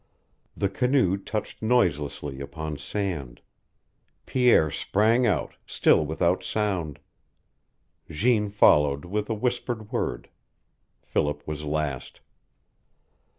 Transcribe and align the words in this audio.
The 0.57 0.67
canoe 0.67 1.15
touched 1.15 1.61
noiselessly 1.61 2.41
upon 2.41 2.79
sand. 2.79 3.39
Pierre 4.25 4.71
sprang 4.71 5.27
out, 5.27 5.53
still 5.67 6.03
without 6.03 6.41
sound. 6.43 6.97
Jeanne 8.09 8.49
followed, 8.49 9.05
with 9.05 9.29
a 9.29 9.35
whispered 9.35 9.91
word. 9.91 10.29
Philip 11.03 11.47
was 11.47 11.65
last. 11.65 12.19